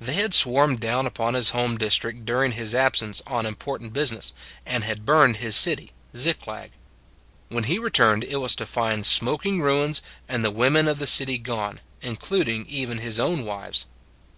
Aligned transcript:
They 0.00 0.14
had 0.14 0.32
swarmed 0.32 0.80
down 0.80 1.06
upon 1.06 1.34
his 1.34 1.50
home 1.50 1.76
district 1.76 2.24
during 2.24 2.52
his 2.52 2.74
absence 2.74 3.20
on 3.26 3.44
important 3.44 3.92
business, 3.92 4.32
and 4.64 4.82
had 4.84 5.04
burned 5.04 5.36
his 5.36 5.54
city, 5.54 5.92
Ziklag. 6.16 6.70
When 7.50 7.64
he 7.64 7.78
returned, 7.78 8.24
it 8.24 8.38
was 8.38 8.54
to 8.54 8.64
find 8.64 9.04
smoking 9.04 9.60
ruins, 9.60 10.00
and 10.30 10.42
the 10.42 10.50
women 10.50 10.88
of 10.88 10.98
the 10.98 11.06
city 11.06 11.36
gone, 11.36 11.80
in 12.00 12.16
cluding 12.16 12.66
even 12.68 12.96
his 12.96 13.20
own 13.20 13.44
wives. 13.44 13.84